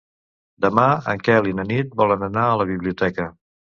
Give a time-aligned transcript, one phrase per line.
[0.65, 3.29] Demà en Quel i na Nit volen anar a la biblioteca.